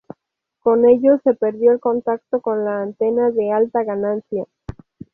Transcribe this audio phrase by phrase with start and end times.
[0.61, 4.47] Con ello se perdió el contacto con la antena de alta ganancia.